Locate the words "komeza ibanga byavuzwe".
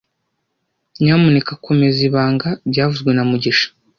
1.65-3.09